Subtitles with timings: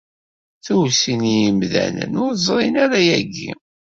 [0.65, 3.51] Tuget n yimdanen ur ẓrin ara ayagi.